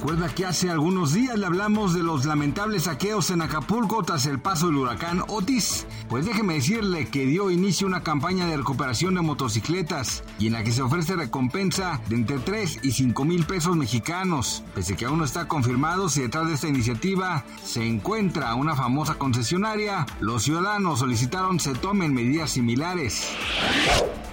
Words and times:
Recuerda 0.00 0.34
que 0.34 0.46
hace 0.46 0.70
algunos 0.70 1.12
días 1.12 1.38
le 1.38 1.44
hablamos 1.44 1.92
de 1.92 2.02
los 2.02 2.24
lamentables 2.24 2.84
saqueos 2.84 3.28
en 3.28 3.42
Acapulco 3.42 4.02
tras 4.02 4.24
el 4.24 4.40
paso 4.40 4.68
del 4.68 4.76
huracán 4.76 5.22
Otis. 5.28 5.86
Pues 6.08 6.24
déjeme 6.24 6.54
decirle 6.54 7.08
que 7.08 7.26
dio 7.26 7.50
inicio 7.50 7.86
una 7.86 8.02
campaña 8.02 8.46
de 8.46 8.56
recuperación 8.56 9.14
de 9.14 9.20
motocicletas 9.20 10.24
y 10.38 10.46
en 10.46 10.54
la 10.54 10.64
que 10.64 10.72
se 10.72 10.80
ofrece 10.80 11.16
recompensa 11.16 12.00
de 12.08 12.16
entre 12.16 12.38
3 12.38 12.78
y 12.82 12.92
5 12.92 13.24
mil 13.26 13.44
pesos 13.44 13.76
mexicanos. 13.76 14.64
Pese 14.74 14.96
que 14.96 15.04
aún 15.04 15.18
no 15.18 15.26
está 15.26 15.48
confirmado 15.48 16.08
si 16.08 16.22
detrás 16.22 16.48
de 16.48 16.54
esta 16.54 16.68
iniciativa 16.68 17.44
se 17.62 17.86
encuentra 17.86 18.54
una 18.54 18.74
famosa 18.74 19.16
concesionaria, 19.16 20.06
los 20.18 20.44
ciudadanos 20.44 21.00
solicitaron 21.00 21.60
se 21.60 21.74
tomen 21.74 22.14
medidas 22.14 22.52
similares. 22.52 23.28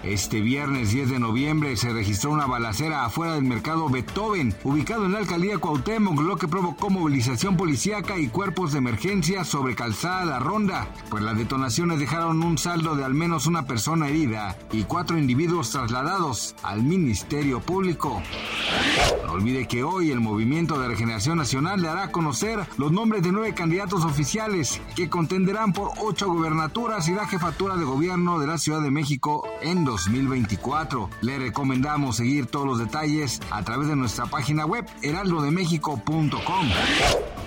Este 0.04 0.42
viernes 0.42 0.92
10 0.92 1.10
de 1.10 1.20
noviembre 1.20 1.76
se 1.76 1.92
registró 1.92 2.32
una 2.32 2.46
balacera 2.46 3.04
afuera 3.04 3.34
del 3.34 3.44
mercado 3.44 3.90
Beethoven, 3.90 4.56
ubicado 4.64 5.06
en 5.06 5.14
la 5.14 5.20
alcaldía 5.20 5.58
Cuauhtémoc, 5.58 6.22
lo 6.22 6.38
que 6.38 6.48
provocó 6.48 6.90
movilización 6.90 7.58
policíaca 7.58 8.18
y 8.18 8.28
cuerpos 8.28 8.72
de 8.72 8.78
emergencia 8.78 9.44
sobre 9.44 9.76
Calzada 9.76 10.26
La 10.26 10.40
Ronda, 10.40 10.88
pues 11.10 11.24
las 11.24 11.38
detonaciones 11.38 12.00
dejaron 12.00 12.44
un 12.44 12.58
saldo 12.58 12.96
de 12.96 13.04
al 13.04 13.16
menos 13.16 13.48
una 13.48 13.66
persona 13.66 14.08
herida 14.08 14.56
y 14.72 14.84
cuatro 14.84 15.18
individuos 15.18 15.72
trasladados 15.72 16.56
al 16.62 16.84
Ministerio 16.84 17.60
Público. 17.60 18.22
No 19.26 19.34
olvide 19.34 19.68
que 19.68 19.84
hoy 19.84 20.12
el 20.12 20.20
Movimiento 20.20 20.80
de 20.80 20.88
Regeneración 20.88 21.38
Nacional 21.38 21.82
le 21.82 21.90
hará 21.90 22.12
conocer 22.12 22.60
los 22.78 22.92
nombres 22.92 23.24
de 23.24 23.32
nueve 23.32 23.54
candidatos 23.54 24.06
oficiales 24.06 24.80
que 24.96 25.10
contenderán 25.10 25.74
por 25.74 25.92
ocho 26.00 26.28
gobernaturas 26.32 27.08
y 27.10 27.14
la 27.14 27.28
jefatura 27.28 27.76
de 27.76 27.84
gobierno 27.84 28.40
de 28.40 28.48
la 28.48 28.58
Ciudad 28.58 28.82
de 28.82 28.92
México 28.92 29.44
en 29.62 29.87
2024. 29.88 31.10
Le 31.22 31.40
recomendamos 31.40 32.18
seguir 32.18 32.46
todos 32.46 32.68
los 32.68 32.80
detalles 32.80 33.42
a 33.50 33.64
través 33.64 33.88
de 33.88 33.96
nuestra 33.96 34.26
página 34.26 34.66
web 34.66 34.86
heraldodemexico.com. 35.02 36.70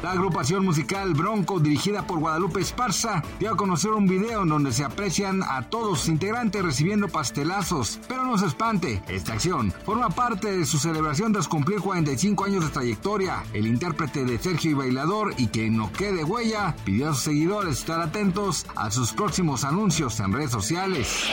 La 0.03 0.13
agrupación 0.13 0.65
musical 0.65 1.13
Bronco, 1.13 1.61
dirigida 1.61 2.07
por 2.07 2.21
Guadalupe 2.21 2.61
Esparza, 2.61 3.23
dio 3.39 3.53
a 3.53 3.57
conocer 3.57 3.91
un 3.91 4.07
video 4.07 4.43
en 4.43 4.49
donde 4.49 4.73
se 4.73 4.83
aprecian 4.83 5.43
a 5.43 5.69
todos 5.69 6.01
sus 6.01 6.09
integrantes 6.09 6.63
recibiendo 6.63 7.09
pastelazos. 7.09 8.01
Pero 8.09 8.25
no 8.25 8.39
se 8.39 8.47
espante, 8.47 9.03
esta 9.09 9.35
acción 9.35 9.73
forma 9.85 10.09
parte 10.09 10.57
de 10.57 10.65
su 10.65 10.79
celebración 10.79 11.33
tras 11.35 11.49
cumplir 11.49 11.81
45 11.81 12.45
años 12.45 12.65
de 12.65 12.71
trayectoria. 12.71 13.43
El 13.53 13.67
intérprete 13.67 14.25
de 14.25 14.39
Sergio 14.39 14.71
y 14.71 14.75
Bailador 14.75 15.35
y 15.37 15.49
que 15.49 15.69
no 15.69 15.93
quede 15.93 16.25
huella 16.25 16.75
pidió 16.85 17.11
a 17.11 17.15
sus 17.15 17.25
seguidores 17.25 17.79
estar 17.79 18.01
atentos 18.01 18.67
a 18.77 18.91
sus 18.91 19.13
próximos 19.13 19.65
anuncios 19.65 20.19
en 20.21 20.33
redes 20.33 20.51
sociales. 20.51 21.25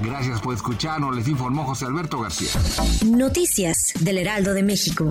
Gracias 0.00 0.40
por 0.40 0.54
escucharnos, 0.54 1.14
les 1.14 1.28
informó 1.28 1.64
José 1.64 1.86
Alberto 1.86 2.20
García. 2.20 2.50
Noticias 3.06 3.92
del 4.00 4.18
Heraldo 4.18 4.52
de 4.52 4.62
México. 4.64 5.10